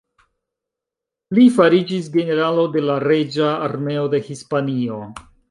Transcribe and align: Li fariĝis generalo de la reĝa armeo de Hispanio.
Li 1.37 1.43
fariĝis 1.57 2.07
generalo 2.15 2.65
de 2.77 2.83
la 2.87 2.97
reĝa 3.05 3.53
armeo 3.69 4.09
de 4.17 4.25
Hispanio. 4.33 4.99